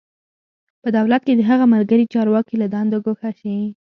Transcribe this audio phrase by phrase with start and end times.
[0.81, 3.57] په دولت کې د هغه ملګري چارواکي له دندو ګوښه شي.